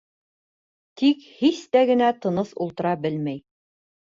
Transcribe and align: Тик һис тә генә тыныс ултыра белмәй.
Тик 1.01 1.27
һис 1.41 1.61
тә 1.77 1.83
генә 1.91 2.09
тыныс 2.25 2.57
ултыра 2.67 2.95
белмәй. 3.07 3.43